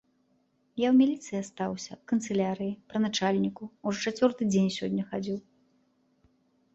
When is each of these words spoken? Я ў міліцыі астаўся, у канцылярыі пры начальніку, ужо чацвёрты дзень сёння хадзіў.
Я 0.83 0.87
ў 0.87 0.93
міліцыі 1.01 1.37
астаўся, 1.43 1.91
у 2.01 2.05
канцылярыі 2.11 2.73
пры 2.93 3.01
начальніку, 3.03 3.63
ужо 3.91 3.99
чацвёрты 4.13 4.43
дзень 4.53 4.71
сёння 4.79 5.03
хадзіў. 5.13 5.37